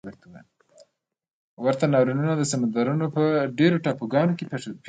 ورته 1.63 1.85
ناورینونه 1.93 2.33
د 2.37 2.43
سمندرونو 2.51 3.05
په 3.15 3.23
ډېرو 3.57 3.81
ټاپوګانو 3.85 4.37
کې 4.37 4.45
پېښ 4.49 4.59
شول. 4.63 4.77